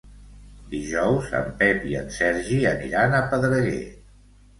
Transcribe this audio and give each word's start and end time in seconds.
Dijous 0.69 1.27
en 1.39 1.51
Pep 1.59 1.85
i 1.89 1.93
en 1.99 2.07
Sergi 2.15 2.57
aniran 2.71 3.13
a 3.19 3.21
Pedreguer. 3.35 3.83